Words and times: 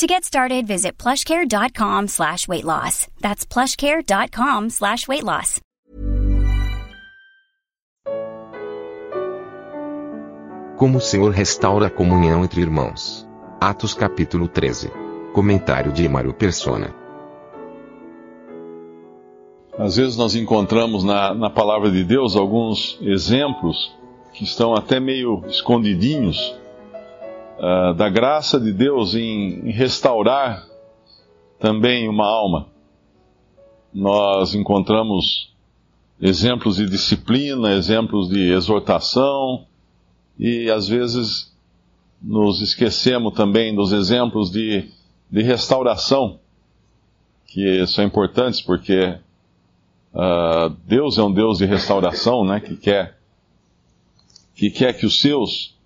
To 0.00 0.06
get 0.06 0.24
started, 0.24 0.66
visit 0.66 0.96
plushcare.com 0.96 2.08
slash 2.08 2.48
weight 2.48 2.64
loss. 2.64 3.06
That's 3.20 3.44
plushcare.com 3.44 4.70
slash 4.70 5.06
weight 5.06 5.22
loss. 5.22 5.60
Como 10.78 10.96
o 10.96 11.00
Senhor 11.02 11.30
restaura 11.32 11.88
a 11.88 11.90
comunhão 11.90 12.42
entre 12.42 12.62
irmãos. 12.62 13.28
Atos 13.60 13.92
capítulo 13.92 14.48
13. 14.48 14.90
Comentário 15.34 15.92
de 15.92 16.08
Mário 16.08 16.32
Persona. 16.32 16.94
Às 19.78 19.96
vezes 19.96 20.16
nós 20.16 20.34
encontramos 20.34 21.04
na, 21.04 21.34
na 21.34 21.50
palavra 21.50 21.90
de 21.90 22.02
Deus 22.02 22.36
alguns 22.36 22.98
exemplos 23.02 23.94
que 24.32 24.44
estão 24.44 24.74
até 24.74 24.98
meio 24.98 25.44
escondidinhos 25.46 26.58
uh, 27.60 27.94
da 27.94 28.08
graça 28.08 28.58
de 28.58 28.72
Deus 28.72 29.14
em, 29.14 29.68
em 29.68 29.70
restaurar 29.70 30.66
também 31.58 32.08
uma 32.08 32.26
alma. 32.26 32.68
Nós 33.92 34.54
encontramos 34.54 35.54
exemplos 36.20 36.76
de 36.76 36.88
disciplina, 36.88 37.74
exemplos 37.74 38.28
de 38.28 38.50
exortação, 38.50 39.66
e 40.38 40.70
às 40.70 40.88
vezes 40.88 41.54
nos 42.22 42.62
esquecemos 42.62 43.34
também 43.34 43.74
dos 43.74 43.92
exemplos 43.92 44.50
de, 44.50 44.90
de 45.30 45.42
restauração, 45.42 46.38
que 47.46 47.86
são 47.86 48.04
importantes 48.04 48.60
porque 48.60 49.18
uh, 50.14 50.70
Deus 50.86 51.18
é 51.18 51.22
um 51.22 51.32
Deus 51.32 51.58
de 51.58 51.66
restauração, 51.66 52.44
né, 52.44 52.60
que 52.60 52.76
quer 52.76 53.18
que 54.54 54.70
quer 54.70 54.92
que 54.92 55.06
os 55.06 55.20
seus 55.20 55.79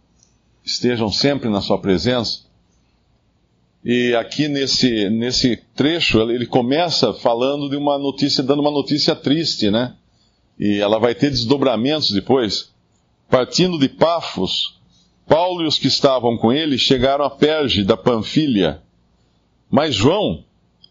estejam 0.65 1.11
sempre 1.13 1.49
na 1.49 1.61
sua 1.61 1.79
presença. 1.79 2.45
E 3.85 4.15
aqui 4.15 4.49
nesse, 4.49 5.11
nesse 5.11 5.57
trecho, 5.75 6.19
ele 6.31 6.47
começa 6.47 7.13
falando 7.13 7.69
de 7.69 7.77
uma 7.77 7.99
notícia, 7.99 8.43
dando 8.43 8.61
uma 8.61 8.71
notícia 8.71 9.15
triste, 9.15 9.71
né? 9.71 9.95
E 10.59 10.81
ela 10.81 10.99
vai 10.99 11.15
ter 11.15 11.29
desdobramentos 11.31 12.11
depois. 12.11 12.73
Partindo 13.29 13.79
de 13.79 13.89
Pafos, 13.89 14.81
Paulo 15.27 15.63
e 15.63 15.67
os 15.67 15.79
que 15.79 15.89
estavam 15.89 16.39
com 16.39 16.51
ele 16.51 16.79
chegaram 16.79 17.27
a 17.27 17.31
Perge 17.31 17.85
da 17.85 17.97
Panfilha. 17.97 18.83
Mas 19.71 19.95
João, 19.95 20.45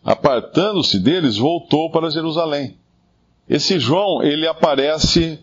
apartando-se 0.04 1.00
deles, 1.00 1.38
voltou 1.38 1.90
para 1.90 2.12
Jerusalém. 2.12 2.78
Esse 3.50 3.80
João, 3.80 4.22
ele 4.22 4.48
aparece 4.48 5.40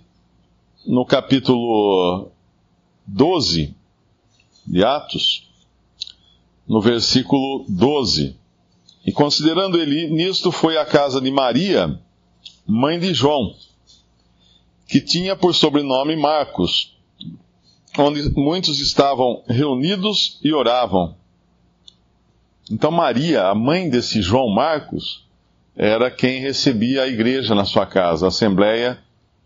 no 0.87 1.05
capítulo 1.05 2.31
12 3.07 3.75
de 4.71 4.85
Atos, 4.85 5.51
no 6.67 6.81
versículo 6.81 7.67
12. 7.69 8.37
E 9.05 9.11
considerando 9.11 9.77
ele 9.77 10.09
nisto, 10.11 10.53
foi 10.53 10.79
à 10.79 10.87
casa 10.87 11.21
de 11.21 11.31
Maria, 11.31 11.99
mãe 12.65 13.01
de 13.01 13.13
João, 13.13 13.57
que 14.87 15.01
tinha 15.01 15.35
por 15.35 15.55
sobrenome 15.55 16.15
Marcos, 16.15 16.97
onde 17.99 18.31
muitos 18.39 18.79
estavam 18.79 19.43
reunidos 19.49 20.39
e 20.45 20.53
oravam. 20.53 21.17
Então, 22.71 22.93
Maria, 22.93 23.49
a 23.49 23.55
mãe 23.55 23.91
desse 23.91 24.23
João 24.23 24.49
Marcos, 24.49 25.27
era 25.75 26.11
quem 26.11 26.41
recebia 26.41 27.03
a 27.03 27.09
igreja 27.09 27.55
na 27.57 27.65
sua 27.65 27.87
casa. 27.87 28.27
A 28.27 28.29
assembleia 28.29 28.99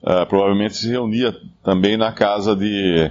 uh, 0.02 0.26
provavelmente 0.26 0.76
se 0.76 0.88
reunia 0.88 1.34
também 1.62 1.96
na 1.96 2.12
casa 2.12 2.54
de, 2.54 3.10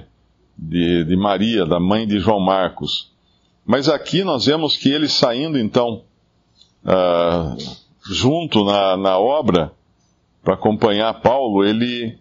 de, 0.57 1.03
de 1.05 1.15
Maria, 1.15 1.65
da 1.65 1.79
mãe 1.79 2.07
de 2.07 2.19
João 2.19 2.39
Marcos. 2.39 3.11
Mas 3.65 3.87
aqui 3.87 4.23
nós 4.23 4.45
vemos 4.45 4.77
que 4.77 4.89
ele 4.89 5.07
saindo 5.07 5.57
então 5.57 6.03
uh, 6.83 7.57
junto 8.05 8.63
na, 8.63 8.97
na 8.97 9.17
obra 9.17 9.71
para 10.43 10.55
acompanhar 10.55 11.21
Paulo, 11.21 11.63
ele, 11.63 12.17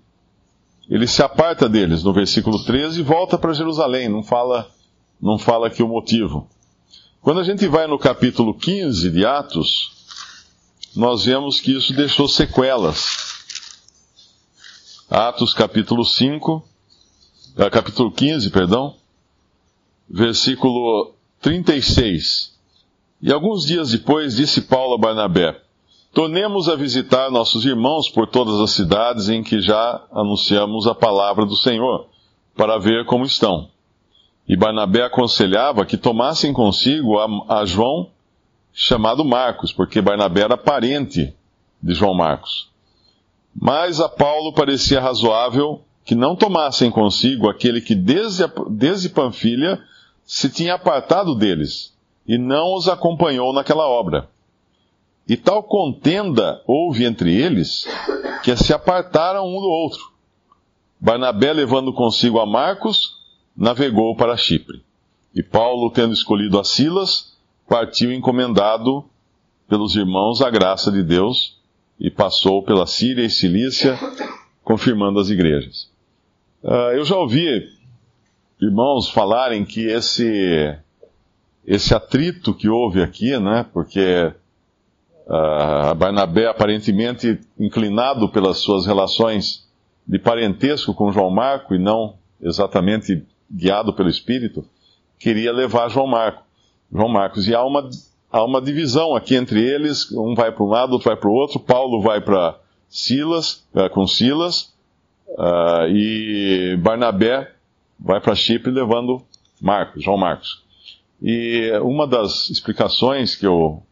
ele 0.88 1.08
se 1.08 1.22
aparta 1.22 1.68
deles 1.68 2.04
no 2.04 2.12
versículo 2.12 2.62
13 2.64 3.00
e 3.00 3.02
volta 3.02 3.36
para 3.36 3.52
Jerusalém, 3.52 4.08
não 4.08 4.22
fala, 4.22 4.70
não 5.20 5.36
fala 5.36 5.66
aqui 5.66 5.82
o 5.82 5.88
motivo. 5.88 6.48
Quando 7.20 7.40
a 7.40 7.44
gente 7.44 7.66
vai 7.66 7.86
no 7.86 7.98
capítulo 7.98 8.54
15 8.54 9.10
de 9.10 9.26
Atos, 9.26 9.90
nós 10.94 11.24
vemos 11.24 11.60
que 11.60 11.76
isso 11.76 11.92
deixou 11.94 12.28
sequelas. 12.28 13.32
Atos 15.10 15.52
capítulo 15.52 16.04
5, 16.04 16.64
é, 16.64 16.71
capítulo 17.70 18.10
15, 18.10 18.50
perdão, 18.50 18.94
versículo 20.08 21.14
36. 21.40 22.52
E 23.20 23.32
alguns 23.32 23.66
dias 23.66 23.90
depois 23.90 24.36
disse 24.36 24.62
Paulo 24.62 24.94
a 24.94 24.98
Barnabé: 24.98 25.60
Tornemos 26.12 26.68
a 26.68 26.76
visitar 26.76 27.30
nossos 27.30 27.64
irmãos 27.64 28.08
por 28.08 28.26
todas 28.26 28.58
as 28.60 28.70
cidades 28.72 29.28
em 29.28 29.42
que 29.42 29.60
já 29.60 30.02
anunciamos 30.12 30.86
a 30.86 30.94
palavra 30.94 31.44
do 31.44 31.56
Senhor, 31.56 32.06
para 32.56 32.78
ver 32.78 33.04
como 33.06 33.24
estão. 33.24 33.68
E 34.48 34.56
Barnabé 34.56 35.02
aconselhava 35.02 35.86
que 35.86 35.96
tomassem 35.96 36.52
consigo 36.52 37.18
a, 37.18 37.60
a 37.60 37.64
João, 37.64 38.10
chamado 38.72 39.24
Marcos, 39.24 39.72
porque 39.72 40.00
Barnabé 40.00 40.42
era 40.42 40.56
parente 40.56 41.34
de 41.82 41.94
João 41.94 42.14
Marcos. 42.14 42.70
Mas 43.54 44.00
a 44.00 44.08
Paulo 44.08 44.52
parecia 44.52 45.00
razoável 45.00 45.82
que 46.04 46.14
não 46.14 46.34
tomassem 46.34 46.90
consigo 46.90 47.48
aquele 47.48 47.80
que 47.80 47.94
desde, 47.94 48.44
desde 48.70 49.08
Panfilha 49.08 49.82
se 50.24 50.50
tinha 50.50 50.74
apartado 50.74 51.34
deles 51.34 51.94
e 52.26 52.38
não 52.38 52.74
os 52.74 52.88
acompanhou 52.88 53.52
naquela 53.52 53.86
obra. 53.86 54.28
E 55.28 55.36
tal 55.36 55.62
contenda 55.62 56.60
houve 56.66 57.04
entre 57.04 57.34
eles 57.34 57.86
que 58.42 58.56
se 58.56 58.72
apartaram 58.72 59.46
um 59.46 59.60
do 59.60 59.68
outro. 59.68 60.12
Barnabé, 61.00 61.52
levando 61.52 61.92
consigo 61.92 62.40
a 62.40 62.46
Marcos, 62.46 63.18
navegou 63.56 64.16
para 64.16 64.36
Chipre. 64.36 64.82
E 65.34 65.42
Paulo, 65.42 65.90
tendo 65.90 66.12
escolhido 66.12 66.58
a 66.58 66.64
Silas, 66.64 67.36
partiu 67.68 68.12
encomendado 68.12 69.04
pelos 69.68 69.96
irmãos 69.96 70.42
à 70.42 70.50
graça 70.50 70.90
de 70.90 71.02
Deus 71.02 71.58
e 71.98 72.10
passou 72.10 72.62
pela 72.62 72.86
Síria 72.86 73.24
e 73.24 73.30
Cilícia, 73.30 73.98
confirmando 74.62 75.18
as 75.20 75.28
igrejas. 75.28 75.91
Uh, 76.62 76.94
eu 76.94 77.04
já 77.04 77.16
ouvi 77.16 77.68
irmãos 78.60 79.10
falarem 79.10 79.64
que 79.64 79.86
esse, 79.86 80.78
esse 81.66 81.92
atrito 81.92 82.54
que 82.54 82.68
houve 82.68 83.02
aqui, 83.02 83.36
né, 83.36 83.66
porque 83.72 84.32
uh, 85.26 85.94
Barnabé 85.96 86.46
aparentemente 86.46 87.40
inclinado 87.58 88.28
pelas 88.28 88.58
suas 88.58 88.86
relações 88.86 89.68
de 90.06 90.20
parentesco 90.20 90.94
com 90.94 91.10
João 91.10 91.30
Marco 91.30 91.74
e 91.74 91.78
não 91.78 92.14
exatamente 92.40 93.26
guiado 93.50 93.92
pelo 93.92 94.08
Espírito, 94.08 94.64
queria 95.18 95.52
levar 95.52 95.88
João 95.88 96.06
Marco, 96.06 96.44
João 96.92 97.08
Marcos. 97.08 97.48
E 97.48 97.54
há 97.56 97.64
uma, 97.64 97.90
há 98.30 98.44
uma 98.44 98.62
divisão 98.62 99.16
aqui 99.16 99.34
entre 99.34 99.60
eles, 99.60 100.12
um 100.12 100.36
vai 100.36 100.52
para 100.52 100.64
um 100.64 100.68
lado, 100.68 100.92
outro 100.92 101.08
vai 101.08 101.16
para 101.16 101.28
o 101.28 101.34
outro, 101.34 101.58
Paulo 101.58 102.00
vai 102.00 102.20
para 102.20 102.56
Silas, 102.88 103.66
uh, 103.74 103.90
com 103.90 104.06
Silas, 104.06 104.71
Uh, 105.32 105.88
e 105.88 106.76
Barnabé 106.76 107.52
vai 107.98 108.20
para 108.20 108.34
Chipre 108.34 108.70
levando 108.70 109.22
Marcos, 109.60 110.02
João 110.02 110.18
Marcos. 110.18 110.62
E 111.22 111.70
uma 111.82 112.06
das 112.06 112.50
explicações 112.50 113.36
que 113.36 113.46
eu, 113.46 113.82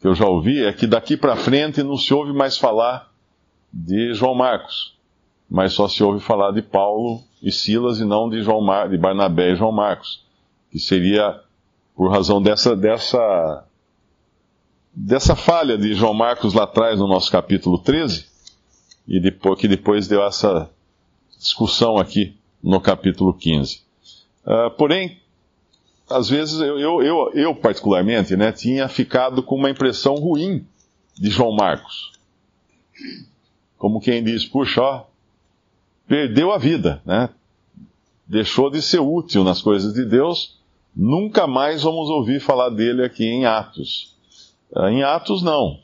que 0.00 0.06
eu 0.06 0.14
já 0.14 0.26
ouvi 0.26 0.64
é 0.64 0.72
que 0.72 0.86
daqui 0.86 1.16
para 1.16 1.34
frente 1.34 1.82
não 1.82 1.96
se 1.96 2.12
ouve 2.12 2.32
mais 2.32 2.58
falar 2.58 3.10
de 3.72 4.12
João 4.12 4.34
Marcos, 4.34 4.94
mas 5.50 5.72
só 5.72 5.88
se 5.88 6.02
ouve 6.02 6.20
falar 6.20 6.52
de 6.52 6.62
Paulo 6.62 7.22
e 7.42 7.50
Silas 7.50 7.98
e 7.98 8.04
não 8.04 8.28
de, 8.28 8.42
João 8.42 8.60
Mar, 8.60 8.88
de 8.88 8.98
Barnabé 8.98 9.52
e 9.52 9.56
João 9.56 9.72
Marcos, 9.72 10.22
que 10.70 10.78
seria 10.78 11.40
por 11.96 12.10
razão 12.10 12.40
dessa, 12.40 12.76
dessa, 12.76 13.64
dessa 14.94 15.34
falha 15.34 15.76
de 15.76 15.94
João 15.94 16.14
Marcos 16.14 16.54
lá 16.54 16.64
atrás 16.64 16.98
no 16.98 17.08
nosso 17.08 17.30
capítulo 17.30 17.78
13, 17.78 18.26
e 19.08 19.20
depois, 19.20 19.58
que 19.58 19.68
depois 19.68 20.06
deu 20.06 20.22
essa 20.24 20.70
discussão 21.44 21.98
aqui 21.98 22.34
no 22.62 22.80
capítulo 22.80 23.34
15. 23.34 23.76
Uh, 24.46 24.50
ah, 24.50 24.70
porém, 24.70 25.18
às 26.08 26.28
vezes 26.28 26.58
eu, 26.58 26.78
eu, 26.78 27.02
eu, 27.02 27.32
eu, 27.34 27.54
particularmente, 27.54 28.34
né, 28.34 28.50
tinha 28.50 28.88
ficado 28.88 29.42
com 29.42 29.54
uma 29.54 29.70
impressão 29.70 30.14
ruim 30.14 30.66
de 31.14 31.30
João 31.30 31.54
Marcos. 31.54 32.12
como 33.76 34.00
quem 34.00 34.24
diz, 34.24 34.46
puxa, 34.46 34.80
ó, 34.80 35.04
perdeu 36.08 36.50
a 36.50 36.58
vida, 36.58 37.02
né? 37.04 37.28
Deixou 38.26 38.70
de 38.70 38.80
ser 38.80 39.00
útil 39.00 39.44
nas 39.44 39.60
coisas 39.60 39.92
de 39.92 40.04
Deus, 40.04 40.58
nunca 40.96 41.46
mais 41.46 41.82
vamos 41.82 42.08
ouvir 42.08 42.40
falar 42.40 42.70
dele 42.70 43.04
aqui 43.04 43.24
em 43.24 43.44
Atos. 43.44 44.16
Ah, 44.74 44.90
em 44.90 45.02
Atos, 45.02 45.42
não. 45.42 45.78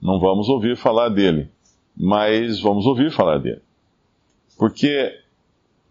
Não 0.00 0.20
vamos 0.20 0.48
ouvir 0.48 0.76
falar 0.76 1.08
dele, 1.08 1.50
mas 1.96 2.60
vamos 2.60 2.86
ouvir 2.86 3.10
falar 3.10 3.38
dele. 3.38 3.62
Porque 4.58 5.14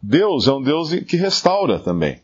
Deus 0.01 0.47
é 0.47 0.51
um 0.51 0.61
Deus 0.61 0.93
que 0.93 1.15
restaura 1.15 1.79
também. 1.79 2.19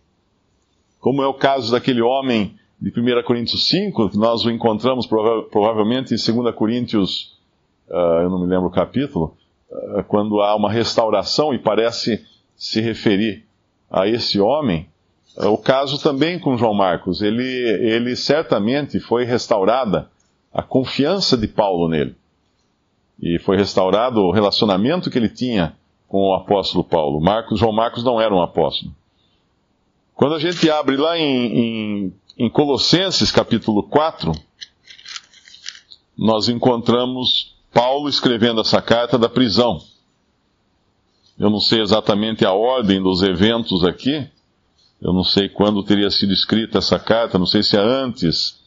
Como 1.00 1.24
é 1.24 1.28
o 1.28 1.34
caso 1.34 1.72
daquele 1.72 2.02
homem 2.02 2.56
de 2.80 2.90
1 2.90 3.24
Coríntios 3.24 3.68
5, 3.70 4.10
que 4.10 4.18
nós 4.18 4.46
o 4.46 4.52
encontramos 4.52 5.08
prova 5.08 5.44
provavelmente 5.44 6.14
em 6.14 6.34
2 6.42 6.54
Coríntios, 6.54 7.40
uh, 7.90 8.22
eu 8.22 8.30
não 8.30 8.40
me 8.40 8.48
lembro 8.48 8.68
o 8.68 8.72
capítulo, 8.72 9.38
uh, 9.72 10.04
quando 10.04 10.42
há 10.42 10.54
uma 10.56 10.70
restauração 10.70 11.54
e 11.54 11.58
parece 11.58 12.26
se 12.58 12.82
referir 12.82 13.46
a 13.90 14.06
esse 14.08 14.40
homem. 14.40 14.88
Uh, 15.38 15.48
o 15.48 15.58
caso 15.58 16.02
também 16.02 16.38
com 16.38 16.58
João 16.58 16.74
Marcos, 16.74 17.22
ele, 17.22 17.44
ele 17.44 18.18
certamente 18.18 19.00
foi 19.00 19.24
restaurada 19.24 20.10
a 20.54 20.62
confiança 20.62 21.38
de 21.38 21.48
Paulo 21.48 21.88
nele. 21.88 22.16
E 23.22 23.40
foi 23.40 23.56
restaurado 23.56 24.20
o 24.22 24.32
relacionamento 24.32 25.10
que 25.10 25.18
ele 25.18 25.30
tinha 25.30 25.76
com 26.14 26.30
o 26.30 26.36
apóstolo 26.36 26.84
Paulo. 26.84 27.20
Marcos, 27.20 27.60
João 27.60 27.72
Marcos 27.72 28.04
não 28.04 28.22
era 28.22 28.32
um 28.32 28.40
apóstolo. 28.40 28.94
Quando 30.14 30.36
a 30.36 30.40
gente 30.40 30.70
abre 30.70 30.96
lá 30.96 31.18
em, 31.18 31.26
em, 31.26 32.14
em 32.38 32.50
Colossenses 32.52 33.32
capítulo 33.32 33.82
4, 33.82 34.32
nós 36.16 36.50
encontramos 36.50 37.56
Paulo 37.74 38.08
escrevendo 38.08 38.62
essa 38.62 38.80
carta 38.80 39.18
da 39.18 39.28
prisão. 39.28 39.82
Eu 41.40 41.50
não 41.50 41.60
sei 41.60 41.82
exatamente 41.82 42.46
a 42.46 42.54
ordem 42.54 43.02
dos 43.02 43.24
eventos 43.24 43.84
aqui, 43.84 44.30
eu 45.02 45.14
não 45.14 45.24
sei 45.24 45.50
quando 45.50 45.82
teria 45.82 46.12
sido 46.12 46.32
escrita 46.32 46.78
essa 46.78 47.00
carta, 47.00 47.40
não 47.40 47.48
sei 47.48 47.64
se 47.64 47.76
é 47.76 47.82
antes 47.82 48.62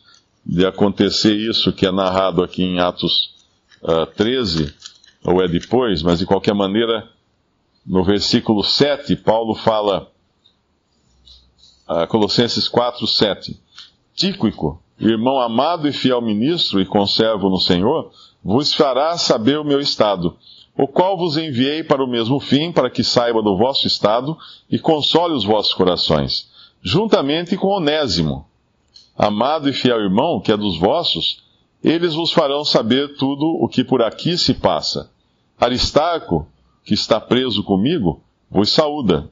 de 0.44 0.66
acontecer 0.66 1.36
isso 1.36 1.72
que 1.72 1.86
é 1.86 1.92
narrado 1.92 2.42
aqui 2.42 2.64
em 2.64 2.80
Atos 2.80 3.30
uh, 3.84 4.00
ah, 4.00 4.06
13, 4.06 4.74
ou 5.22 5.40
é 5.40 5.46
depois, 5.46 6.02
mas 6.02 6.18
de 6.18 6.26
qualquer 6.26 6.52
maneira, 6.52 7.08
no 7.86 8.02
versículo 8.02 8.64
7, 8.64 9.14
Paulo 9.16 9.54
fala, 9.54 10.10
uh, 11.88 12.06
Colossenses 12.08 12.68
4, 12.68 13.06
7, 13.06 13.60
Tíquico, 14.14 14.82
irmão 14.98 15.38
amado 15.38 15.86
e 15.86 15.92
fiel 15.92 16.20
ministro 16.20 16.80
e 16.80 16.86
conservo 16.86 17.48
no 17.48 17.58
Senhor, 17.58 18.10
vos 18.42 18.74
fará 18.74 19.16
saber 19.16 19.58
o 19.58 19.64
meu 19.64 19.78
estado, 19.78 20.36
o 20.76 20.88
qual 20.88 21.16
vos 21.16 21.36
enviei 21.36 21.84
para 21.84 22.02
o 22.02 22.08
mesmo 22.08 22.40
fim, 22.40 22.72
para 22.72 22.90
que 22.90 23.04
saiba 23.04 23.42
do 23.42 23.56
vosso 23.56 23.86
estado 23.86 24.36
e 24.70 24.78
console 24.78 25.34
os 25.34 25.44
vossos 25.44 25.74
corações, 25.74 26.50
juntamente 26.82 27.56
com 27.56 27.68
Onésimo, 27.68 28.46
amado 29.16 29.68
e 29.68 29.72
fiel 29.72 30.00
irmão, 30.00 30.40
que 30.40 30.50
é 30.50 30.56
dos 30.56 30.78
vossos, 30.78 31.44
eles 31.84 32.14
vos 32.14 32.32
farão 32.32 32.64
saber 32.64 33.16
tudo 33.16 33.46
o 33.62 33.68
que 33.68 33.84
por 33.84 34.02
aqui 34.02 34.36
se 34.36 34.54
passa. 34.54 35.10
Aristarco, 35.58 36.46
que 36.86 36.94
está 36.94 37.20
preso 37.20 37.64
comigo, 37.64 38.22
vos 38.48 38.70
saúda. 38.70 39.28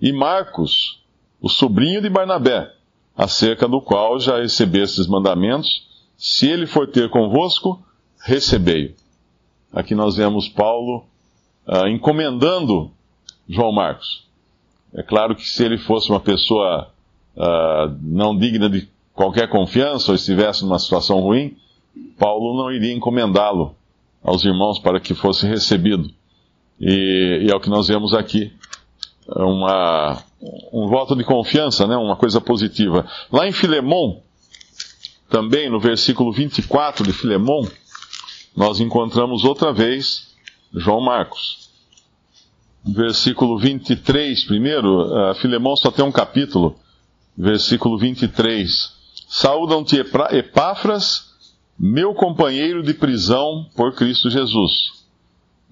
E 0.00 0.12
Marcos, 0.12 1.02
o 1.40 1.48
sobrinho 1.48 2.00
de 2.00 2.08
Barnabé, 2.08 2.72
acerca 3.16 3.66
do 3.66 3.80
qual 3.80 4.18
já 4.20 4.38
recebestes 4.38 5.08
mandamentos, 5.08 5.88
se 6.16 6.48
ele 6.48 6.66
for 6.66 6.86
ter 6.86 7.10
convosco, 7.10 7.84
recebei-o. 8.20 8.94
Aqui 9.72 9.92
nós 9.92 10.16
vemos 10.16 10.48
Paulo 10.48 11.04
uh, 11.66 11.88
encomendando 11.88 12.92
João 13.48 13.72
Marcos. 13.72 14.28
É 14.94 15.02
claro 15.02 15.34
que 15.34 15.46
se 15.48 15.64
ele 15.64 15.76
fosse 15.76 16.08
uma 16.10 16.20
pessoa 16.20 16.92
uh, 17.36 17.98
não 18.00 18.38
digna 18.38 18.70
de 18.70 18.88
qualquer 19.12 19.48
confiança 19.48 20.12
ou 20.12 20.14
estivesse 20.14 20.62
numa 20.62 20.78
situação 20.78 21.20
ruim, 21.20 21.56
Paulo 22.16 22.56
não 22.56 22.70
iria 22.70 22.94
encomendá-lo 22.94 23.74
aos 24.22 24.44
irmãos 24.44 24.78
para 24.78 25.00
que 25.00 25.12
fosse 25.12 25.44
recebido. 25.44 26.08
E, 26.80 27.46
e 27.46 27.50
é 27.50 27.54
o 27.54 27.60
que 27.60 27.70
nós 27.70 27.88
vemos 27.88 28.14
aqui. 28.14 28.52
Uma, 29.28 30.22
um 30.72 30.88
voto 30.88 31.16
de 31.16 31.24
confiança, 31.24 31.86
né? 31.86 31.96
uma 31.96 32.16
coisa 32.16 32.40
positiva. 32.40 33.06
Lá 33.32 33.48
em 33.48 33.52
Filemão, 33.52 34.22
também 35.28 35.70
no 35.70 35.80
versículo 35.80 36.32
24 36.32 37.04
de 37.04 37.12
Filemão, 37.12 37.66
nós 38.56 38.80
encontramos 38.80 39.44
outra 39.44 39.72
vez 39.72 40.34
João 40.72 41.00
Marcos. 41.00 41.70
Versículo 42.84 43.58
23, 43.58 44.44
primeiro, 44.44 45.30
uh, 45.30 45.34
Filemão 45.36 45.74
só 45.74 45.90
tem 45.90 46.04
um 46.04 46.12
capítulo, 46.12 46.76
versículo 47.36 47.96
23. 47.98 48.92
Saúdam-te 49.26 49.96
Epáfras, 50.32 51.32
meu 51.78 52.12
companheiro 52.14 52.82
de 52.82 52.92
prisão 52.92 53.66
por 53.74 53.94
Cristo 53.94 54.28
Jesus. 54.28 55.03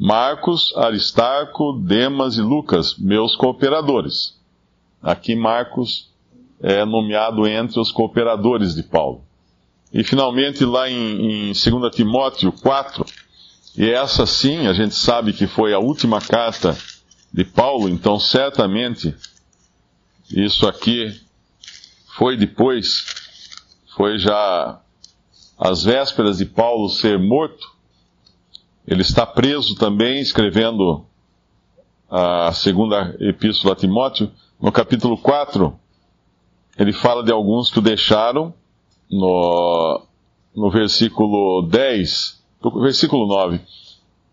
Marcos, 0.04 0.76
Aristarco, 0.76 1.75
Demas 1.75 2.37
e 2.37 2.43
Lucas, 2.43 2.96
meus 2.99 3.37
cooperadores. 3.37 4.37
Aqui 5.00 5.37
Marcos 5.37 6.10
é 6.60 6.84
nomeado 6.84 7.46
entre 7.46 7.78
os 7.78 7.93
cooperadores 7.93 8.75
de 8.75 8.82
Paulo. 8.82 9.22
E 9.93 10.02
finalmente 10.02 10.64
lá 10.64 10.90
em, 10.90 11.50
em 11.50 11.52
2 11.52 11.94
Timóteo 11.94 12.50
4, 12.50 13.06
e 13.78 13.88
essa 13.90 14.26
sim, 14.26 14.66
a 14.66 14.72
gente 14.72 14.96
sabe 14.96 15.32
que 15.32 15.46
foi 15.46 15.72
a 15.72 15.78
última 15.78 16.20
carta 16.20 16.76
de 17.32 17.44
Paulo, 17.44 17.88
então 17.88 18.19
certamente 18.19 19.14
isso 20.28 20.66
aqui 20.66 21.16
foi 22.16 22.37
depois, 22.37 23.04
foi 23.94 24.19
já 24.19 24.81
às 25.56 25.84
vésperas 25.84 26.38
de 26.38 26.46
Paulo 26.46 26.88
ser 26.88 27.20
morto. 27.20 27.70
Ele 28.87 29.02
está 29.02 29.25
preso 29.25 29.76
também, 29.76 30.20
escrevendo 30.20 31.05
a 32.11 32.52
segunda 32.52 33.17
epístola 33.20 33.75
a 33.75 33.76
Timóteo. 33.76 34.31
No 34.61 34.70
capítulo 34.70 35.17
4, 35.17 35.75
ele 36.79 36.93
fala 36.93 37.23
de 37.23 37.32
alguns 37.32 37.70
que 37.70 37.79
o 37.79 37.82
deixaram 37.82 38.52
no, 39.11 40.02
no 40.55 40.70
versículo 40.70 41.62
10, 41.62 42.43
versículo 42.81 43.26
9. 43.26 43.61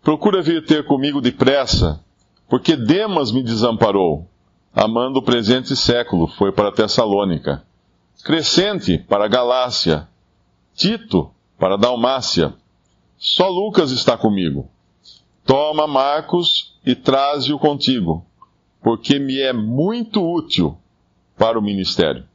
Procura 0.02 0.42
vir 0.42 0.64
ter 0.64 0.84
comigo 0.86 1.20
depressa, 1.20 2.02
porque 2.48 2.74
Demas 2.74 3.30
me 3.30 3.42
desamparou, 3.42 4.26
amando 4.74 5.18
o 5.18 5.22
presente 5.22 5.76
século, 5.76 6.26
foi 6.26 6.52
para 6.52 6.72
Tessalônica. 6.72 7.62
Crescente 8.24 8.98
para 8.98 9.28
Galácia, 9.28 10.08
Tito 10.74 11.30
para 11.58 11.76
Dalmácia. 11.76 12.54
Só 13.20 13.48
Lucas 13.48 13.92
está 13.92 14.16
comigo. 14.16 14.68
Toma 15.44 15.86
Marcos 15.86 16.76
e 16.84 16.96
traze-o 16.96 17.60
contigo, 17.60 18.26
porque 18.82 19.20
me 19.20 19.38
é 19.38 19.52
muito 19.52 20.20
útil 20.20 20.76
para 21.38 21.56
o 21.56 21.62
ministério 21.62 22.28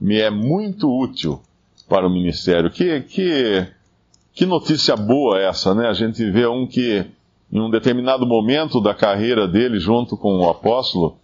me 0.00 0.18
é 0.18 0.30
muito 0.30 0.88
útil 0.88 1.40
para 1.88 2.06
o 2.06 2.10
ministério. 2.10 2.70
Que, 2.70 3.00
que, 3.00 3.66
que 4.32 4.46
notícia 4.46 4.96
boa 4.96 5.40
essa, 5.40 5.74
né? 5.74 5.88
A 5.88 5.92
gente 5.92 6.30
vê 6.30 6.46
um 6.46 6.66
que, 6.66 7.04
em 7.50 7.60
um 7.60 7.70
determinado 7.70 8.26
momento 8.26 8.80
da 8.80 8.94
carreira 8.94 9.48
dele, 9.48 9.78
junto 9.78 10.16
com 10.16 10.38
o 10.38 10.48
apóstolo, 10.48 11.18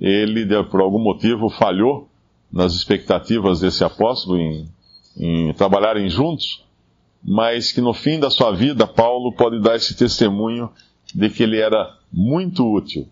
ele, 0.00 0.46
por 0.64 0.80
algum 0.80 0.98
motivo, 0.98 1.50
falhou 1.50 2.08
nas 2.50 2.74
expectativas 2.74 3.60
desse 3.60 3.84
apóstolo 3.84 4.38
em, 4.38 4.68
em 5.16 5.52
trabalharem 5.54 6.08
juntos, 6.08 6.64
mas 7.22 7.72
que 7.72 7.80
no 7.80 7.92
fim 7.92 8.20
da 8.20 8.30
sua 8.30 8.52
vida, 8.52 8.86
Paulo 8.86 9.32
pode 9.32 9.60
dar 9.60 9.76
esse 9.76 9.96
testemunho 9.96 10.70
de 11.14 11.28
que 11.30 11.42
ele 11.42 11.58
era 11.58 11.94
muito 12.12 12.64
útil. 12.64 13.08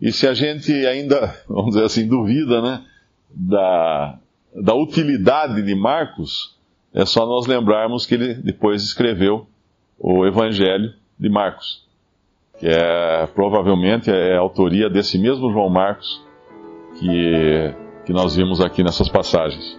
E 0.00 0.12
se 0.12 0.26
a 0.26 0.34
gente 0.34 0.72
ainda, 0.86 1.34
vamos 1.48 1.74
dizer 1.74 1.84
assim, 1.84 2.06
duvida, 2.06 2.62
né, 2.62 2.84
da, 3.30 4.18
da 4.54 4.74
utilidade 4.74 5.62
de 5.62 5.74
Marcos, 5.74 6.56
é 6.94 7.04
só 7.04 7.26
nós 7.26 7.46
lembrarmos 7.46 8.06
que 8.06 8.14
ele 8.14 8.34
depois 8.34 8.82
escreveu 8.82 9.46
o 9.98 10.24
Evangelho 10.26 10.94
de 11.18 11.28
Marcos, 11.28 11.84
que 12.58 12.66
é 12.66 13.26
provavelmente 13.34 14.10
é 14.10 14.36
a 14.36 14.40
autoria 14.40 14.88
desse 14.88 15.18
mesmo 15.18 15.50
João 15.52 15.68
Marcos 15.68 16.22
que, 16.98 17.74
que 18.06 18.12
nós 18.12 18.36
vimos 18.36 18.60
aqui 18.60 18.82
nessas 18.82 19.08
passagens. 19.08 19.78